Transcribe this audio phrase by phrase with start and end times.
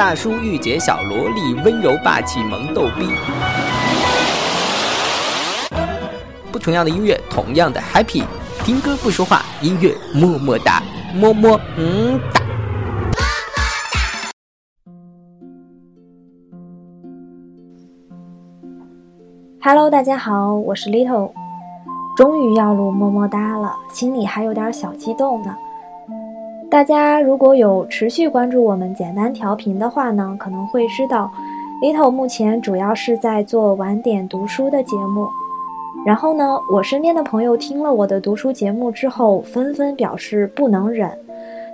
[0.00, 3.06] 大叔御姐小萝莉，温柔霸气萌逗逼。
[6.50, 8.24] 不同样的音乐，同样的 happy。
[8.64, 10.82] 听歌不说话，音乐么么哒，
[11.14, 12.40] 么么嗯哒。
[19.62, 21.30] Hello，大家好，我是 Little，
[22.16, 25.54] 终于要录么么哒了，心里还有点小激动呢。
[26.70, 31.28] 大家如果有持续关注我们简单调频的话呢，可能会知道
[31.82, 35.28] ，Little 目前主要是在做晚点读书的节目。
[36.06, 41.10] 然后呢，我身边的朋友听了我的读书节目之后，纷纷表示不能忍，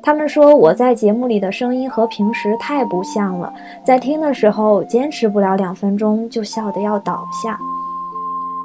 [0.00, 7.58] 他们说我在节目里的声音和平时太不像了，在听的时候坚持不了两分钟就笑得要倒下。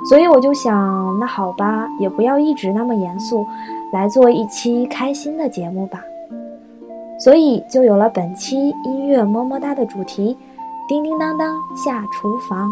[0.08, 3.44] 所以我就想，那好吧，也不要一直那么严肃，
[3.92, 6.00] 来做一期开心的节目吧。
[7.20, 10.38] 所以就有了本期音乐么么哒的主题：
[10.88, 12.72] 叮叮当当下厨房。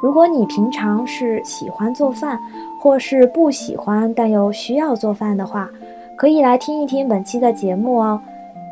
[0.00, 2.40] 如果你平常是喜欢做饭，
[2.78, 5.68] 或是不喜欢但又需要做饭的话，
[6.16, 8.20] 可以来听一听本期的节目哦。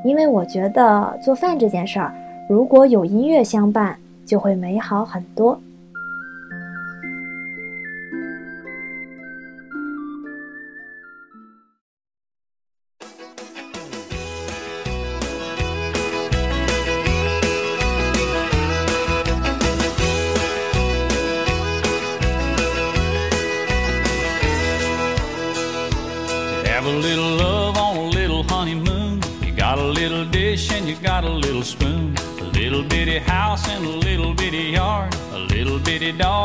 [0.05, 2.15] 因为我觉得做饭这件事儿，
[2.49, 5.59] 如果有音乐相伴，就会美好很多。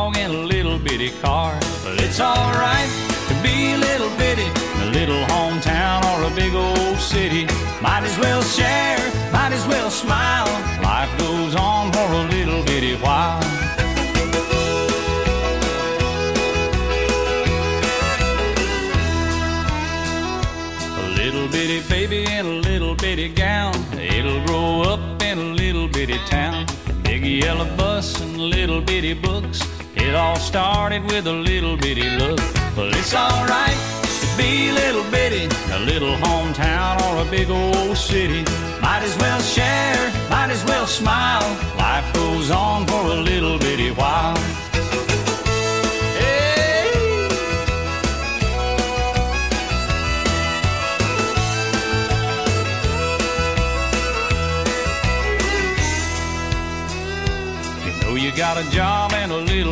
[0.00, 1.52] dog in a little bitty car.
[1.84, 2.90] But it's alright
[3.28, 7.44] to be a little bitty in a little hometown or a big old city.
[7.82, 9.00] Might as well share,
[9.32, 10.50] might as well smile.
[10.82, 13.42] Life goes on for a little bitty while.
[21.02, 23.74] A little bitty baby in a little bitty gown.
[24.16, 26.66] It'll grow up in a little bitty town.
[27.02, 29.79] Big yellow bus and little bitty books
[30.50, 32.40] started with a little bitty look.
[32.74, 33.78] But it's alright
[34.20, 38.42] to be a little bitty, a little hometown or a big old city.
[38.82, 41.48] Might as well share, might as well smile.
[41.76, 44.36] Life goes on for a little bitty while.
[57.86, 59.09] you know you got a job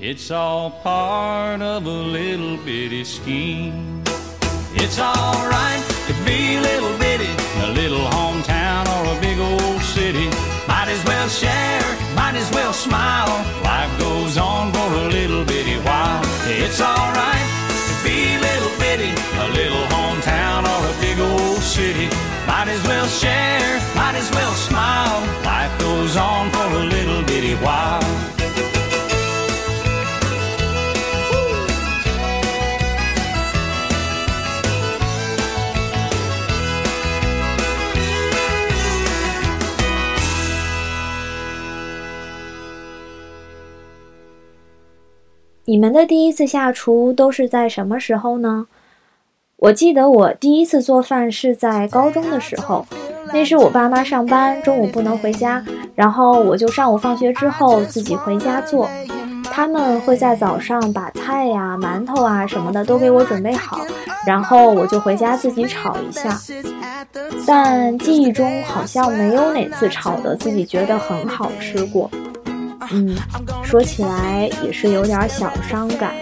[0.00, 4.02] it's all part of a little bitty scheme.
[4.74, 7.30] It's alright to be a little bitty,
[7.62, 10.28] a little hometown or a big old city.
[10.68, 11.82] Might as well share,
[12.14, 13.44] might as well smile.
[13.64, 16.22] Life goes on for a little bitty while.
[16.46, 17.48] It's alright
[17.88, 22.06] to be a little bitty, a little hometown or a big old city.
[22.46, 25.20] Might as well share, might as well smile.
[25.44, 28.07] Life goes on for a little bitty while.
[45.68, 48.66] 你们的第一次下厨都是在什么时候呢？
[49.58, 52.86] 我记得我第一次做饭是在高中的时候，
[53.34, 55.62] 那是我爸妈上班，中午不能回家，
[55.94, 58.88] 然后我就上午放学之后自己回家做。
[59.44, 63.78] 他们会在早上把菜呀、馒头啊什么的都给我准备好，
[64.26, 66.40] 然后我就回家自己炒一下。
[67.46, 72.10] 但记忆中好像没有哪次炒的自己觉得很好吃过。
[72.90, 73.16] 嗯，
[73.64, 76.12] 说起来也是有点小伤感。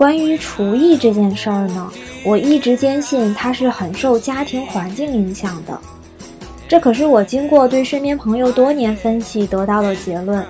[0.00, 1.92] 关于厨艺这件事儿呢，
[2.24, 5.78] 我一直坚信它是很受家庭环境影响的。
[6.66, 10.42] 这可是我经过对身边朋友多年分析得到的结论。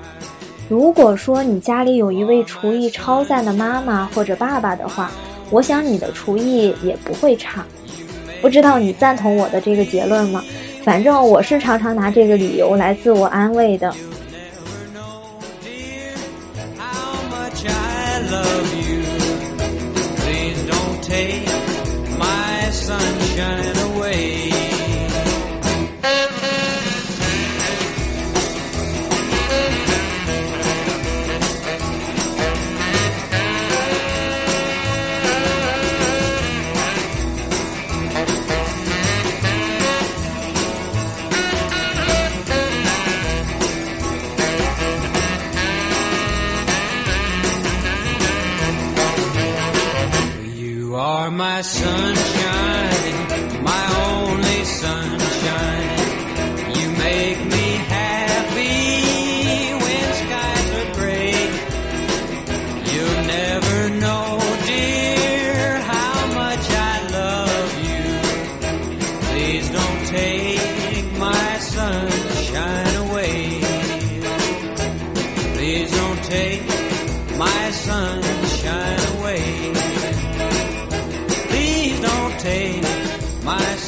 [0.69, 5.11] 如果说你家里有一位厨艺超赞的妈妈或者爸爸的话，
[5.51, 7.67] 我想你的厨艺也不会差。
[8.41, 10.45] 不知道你赞同我的这个结论吗？
[10.85, 13.93] 反正我是常常拿这个理由来自我安慰的。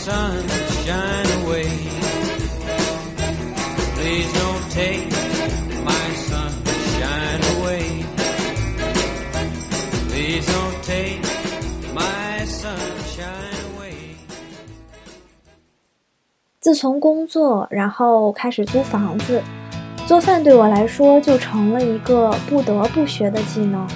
[0.03, 1.69] Sunshine away.
[3.95, 5.07] Please don't take
[5.85, 7.85] my sunshine away.
[10.09, 11.23] Please don't take
[11.95, 13.95] my sunshine away.
[16.59, 19.41] 自从工作，然后开始租房子，
[20.09, 23.87] 做饭对我来说就成了一个不得不学的技能。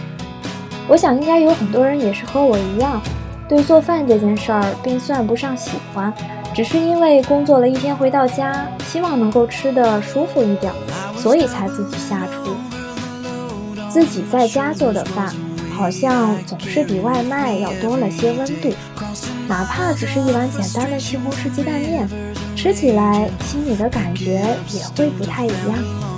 [0.86, 3.02] 我想应该有很多人也是和我一样，
[3.48, 6.12] 对做饭这件事儿并算不上喜欢，
[6.54, 10.72] 只是因为工作了一天回到家，希望能够吃得舒服一点，
[11.16, 12.56] 所以才自己下厨。
[13.88, 15.32] 自己在家做的饭，
[15.74, 18.74] 好像总是比外卖要多了些温度，
[19.46, 22.08] 哪怕只是一碗简单的西红柿鸡蛋面，
[22.56, 26.15] 吃起来心里的感觉也会不太一样。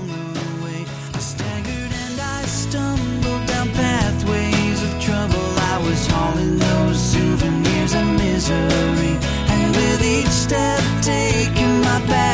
[8.49, 9.17] Misery.
[9.49, 12.28] And with each step taken, my back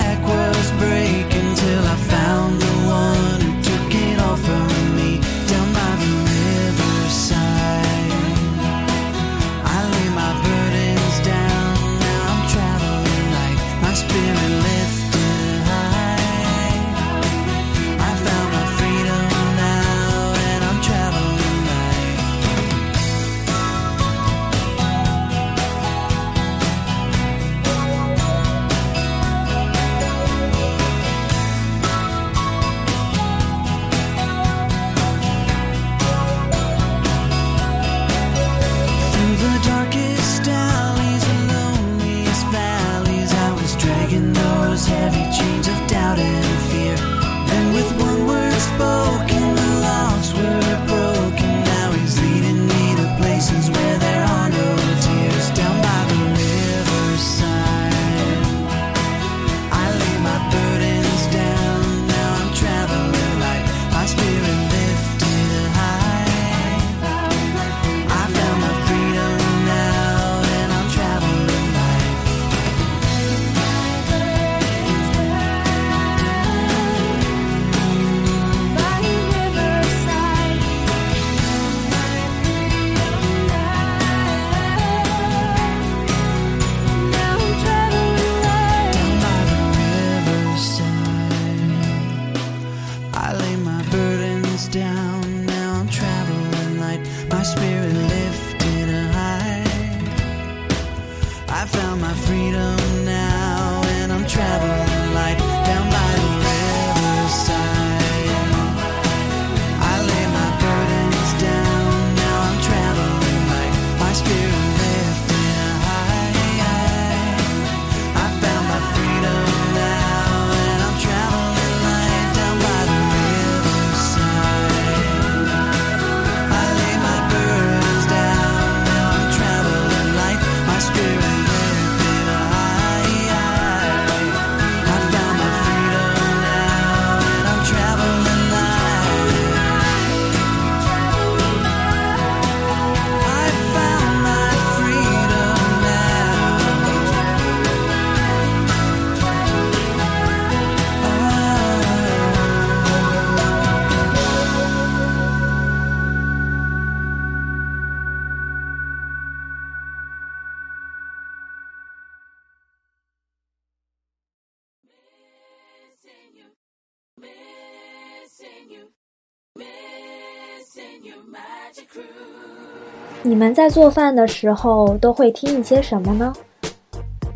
[173.22, 176.32] 你们在做饭的时候都会听一些什么呢？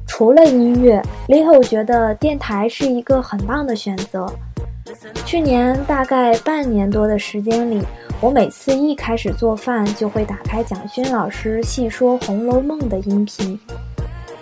[0.06, 4.26] 除了音乐，Little 觉得电台是一个很棒的选择。
[5.24, 7.82] 去年大概半年多的时间里，
[8.20, 13.58] 我每次一开始做饭就会打开蒋勋老师细说《红楼梦》的音频，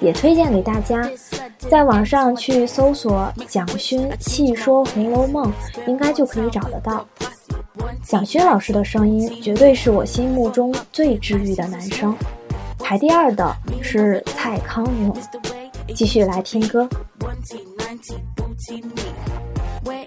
[0.01, 1.09] 也推荐给大家。
[1.59, 5.53] 在网上去搜索“蒋勋细说红楼梦”，
[5.87, 7.05] 应该就可以找得到。
[8.09, 12.17] 蒋勋老师的声音绝对是我心目中最治愈的男生，
[12.79, 15.17] 排第二的是蔡康永。
[15.93, 16.89] 继续来听歌。
[19.85, 20.07] Where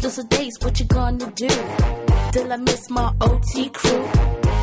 [0.00, 1.48] Those are days, what you gonna do?
[2.32, 4.08] Till I miss my OT crew.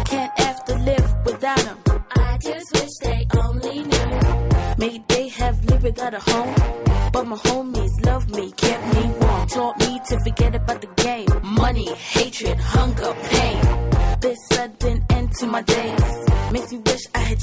[0.05, 1.77] Can't have to live without them.
[2.15, 4.09] I just wish they only knew.
[4.79, 6.55] Maybe they have lived without a home.
[7.13, 9.47] But my homies love me, kept me warm.
[9.47, 11.27] Taught me to forget about the game.
[11.43, 13.61] Money, hatred, hunger, pain.
[14.19, 16.25] This sudden end to my days.
[16.51, 17.39] Makes me wish I had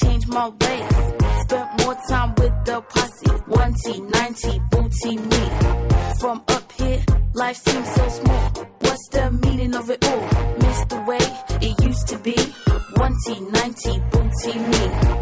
[7.52, 8.48] life seems so small.
[8.80, 10.20] What's the meaning of it all?
[10.58, 11.24] Miss the way
[11.60, 12.32] it used to be.
[12.32, 15.21] 1T, 90, booty me.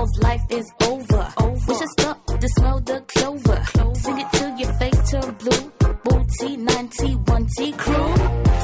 [0.00, 1.28] Life is over.
[1.68, 3.62] We should stop to smell the clover.
[3.96, 5.72] Sing it till your face turn blue.
[6.04, 8.14] Booty 90 1T crew.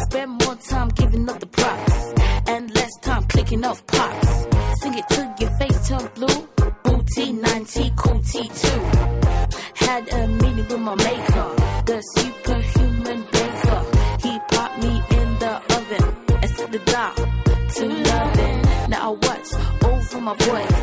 [0.08, 2.14] Spend more time giving up the props
[2.48, 4.46] and less time clicking off pops.
[4.80, 6.48] Sing it till your face turn blue.
[6.84, 8.64] Booty 90 cool T2.
[9.74, 11.48] Had a meeting with my maker,
[11.84, 13.82] the superhuman baker.
[14.22, 16.04] He popped me in the oven
[16.42, 17.14] and set the dial
[17.76, 18.62] to loving.
[18.88, 19.48] Now I watch
[19.84, 20.75] over my voice,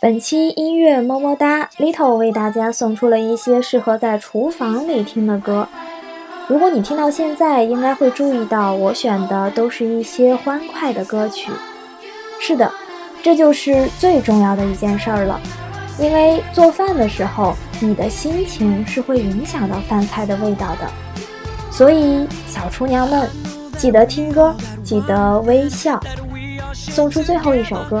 [0.00, 5.66] 本期音乐么么哒，Little 为大家送出了一些适合在厨房里听的歌。
[6.46, 11.50] 如果你听到现在，应该会注意到我选的都是一些欢快的歌曲。
[12.38, 12.72] 是的，
[13.24, 15.40] 这就是最重要的一件事儿了，
[15.98, 20.88] 因为做饭的时候，你的心情是会影响到饭菜的味道的。
[21.72, 23.28] 所以，小厨娘们，
[23.76, 25.98] 记得听歌，记得微笑。
[26.72, 28.00] 送出最后一首歌，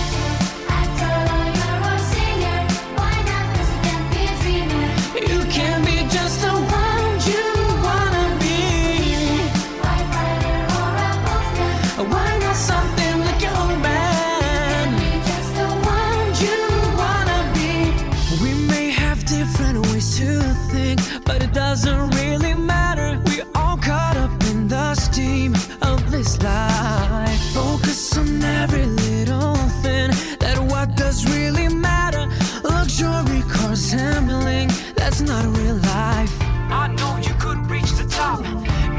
[35.11, 36.33] that's not real life.
[36.71, 38.39] I know you could reach the top.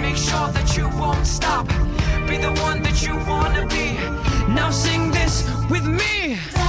[0.01, 1.66] Make sure that you won't stop.
[2.29, 3.96] Be the one that you wanna be.
[4.53, 6.62] Now sing this with me.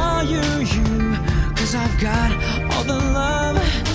[0.00, 1.16] Inspire you.
[1.54, 2.32] Cause I've got
[2.72, 3.89] all the love